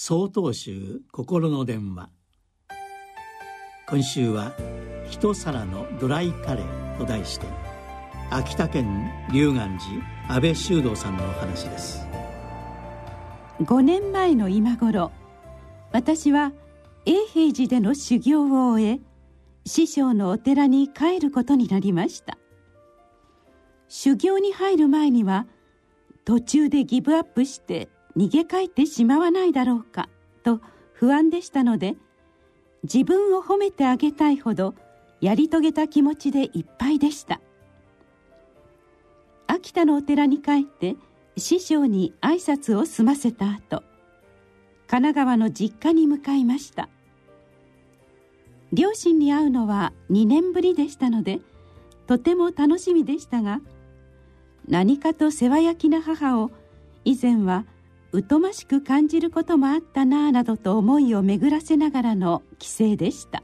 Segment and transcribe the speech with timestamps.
[0.00, 2.08] 総統集心の電話。
[3.88, 4.52] 今週は
[5.10, 7.48] 「一皿のドライカレー」と題して
[8.30, 12.06] 秋田県龍岩寺安倍修道さんのお話です。
[13.60, 15.10] 5年前の今頃
[15.90, 16.52] 私は
[17.04, 19.00] 永平寺での修行を終え
[19.66, 22.38] 師匠のお寺に帰ることになりました。
[23.88, 25.48] 修行に入る前には
[26.24, 30.08] 途中でギブアップして逃げ帰ってしまわないだろうか
[30.42, 30.60] と
[30.92, 31.94] 不安でしたので
[32.82, 34.74] 自分を褒めてあげたいほど
[35.20, 37.40] やり遂げた気持ちでいっぱいでした。
[39.46, 40.96] 秋田のお寺に帰って
[41.36, 43.84] 師匠に挨拶を済ませた後
[44.88, 46.88] 神奈川の実家に向かいました。
[48.72, 51.38] 両親に会うのは2年ぶりでしたので
[52.08, 53.60] とても楽しみでしたが
[54.66, 56.50] 何かと世話焼きな母を
[57.04, 57.64] 以前は
[58.12, 63.42] 疎ましく感じることもあったなぁなどと思いを巡らせながらの帰省でした。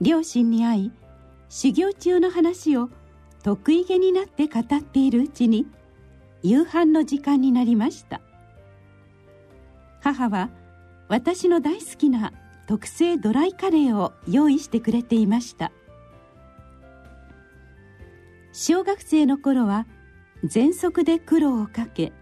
[0.00, 0.92] 両親に会い
[1.48, 2.88] 修行中の話を
[3.42, 5.66] 得意げになって語っているうちに
[6.42, 8.20] 夕飯の時間になりました。
[10.00, 10.50] 母は
[11.08, 12.32] 私の大好きな
[12.66, 15.72] 特製ドライカレーを用意してくれていました。
[18.52, 19.86] 小学生の頃は
[20.44, 22.12] 喘息で苦労をかけ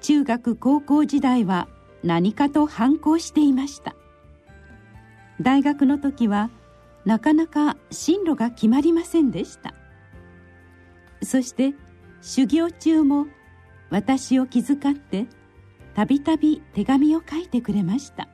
[0.00, 1.68] 中学高校時代は
[2.04, 3.96] 何かと反抗していました。
[5.40, 6.50] 大学の時は
[7.04, 9.74] なかなか進路が決まりませんでした。
[11.22, 11.74] そして
[12.20, 13.26] 修行中も
[13.90, 15.26] 私を気遣って
[15.94, 18.28] たびたび手紙を書いてくれました。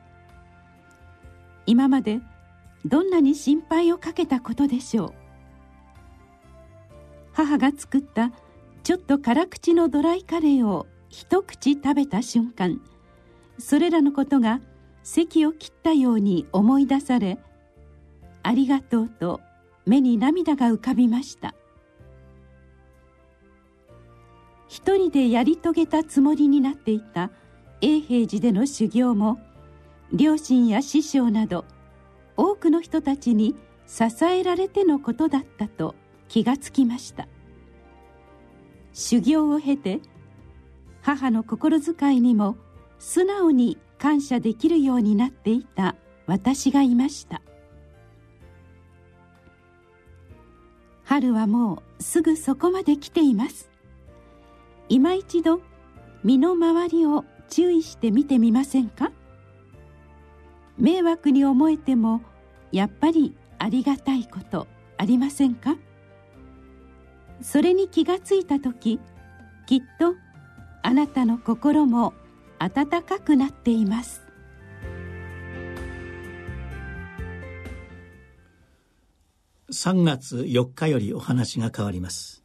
[1.65, 2.19] 今まで
[2.83, 5.13] どんなに心配をかけたことでしょう。
[7.33, 8.31] 母が作った
[8.85, 12.79] ちょっと辛口のドライカレーを一口食べた瞬間
[13.57, 14.61] それらのことが
[15.01, 17.39] 席を切ったように思い出され
[18.43, 19.41] ありがとうと
[19.87, 21.55] 目に涙が浮かびました。
[24.67, 27.31] 一人でやり遂げたつもりになっていた
[27.81, 29.39] 永平寺での修行も
[30.13, 31.65] 両親や師匠など
[32.37, 33.55] 多くの人たちに
[33.87, 35.95] 支えられてのことだったと
[36.27, 37.27] 気がつきました。
[38.95, 39.99] 修行を経て
[41.01, 42.55] 母の心遣いにも
[42.97, 45.97] 素直に感謝できるようになっていた
[46.27, 47.41] 私がいました。
[51.03, 53.69] 春はもうすぐそこまで来ています。
[54.87, 55.61] 今一度
[56.23, 59.11] 身の回りを注意してみてみませんか？
[60.77, 62.21] 迷惑に思えても
[62.71, 64.67] やっぱりありがたいこと
[64.97, 65.75] ありませんか？
[67.41, 68.99] それに気がついた時
[69.65, 70.15] きっと
[70.83, 72.13] あなたの心も
[72.59, 74.21] 温かくなっています。
[79.71, 82.44] 3月4日よりお話が変わります。